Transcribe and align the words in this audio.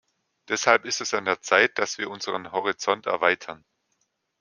Deshalb 0.47 0.85
ist 0.85 0.99
es 1.01 1.13
an 1.13 1.25
der 1.25 1.41
Zeit, 1.41 1.77
dass 1.77 1.99
wir 1.99 2.09
unseren 2.09 2.51
Horizont 2.51 3.05
erweitern. 3.05 3.63